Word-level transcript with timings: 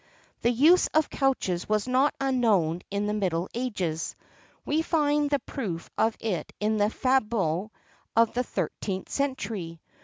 The 0.41 0.49
use 0.49 0.87
of 0.95 1.11
couches 1.11 1.69
was 1.69 1.87
not 1.87 2.15
unknown 2.19 2.81
in 2.89 3.05
the 3.05 3.13
middle 3.13 3.47
ages; 3.53 4.15
we 4.65 4.81
find 4.81 5.29
the 5.29 5.37
proof 5.37 5.91
of 5.95 6.17
it 6.19 6.51
in 6.59 6.77
the 6.77 6.89
fabliaux 6.89 7.69
of 8.15 8.33
the 8.33 8.41
13th 8.43 9.09
century. 9.09 9.79